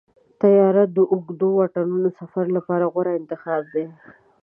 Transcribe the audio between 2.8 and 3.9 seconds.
غوره انتخاب دی.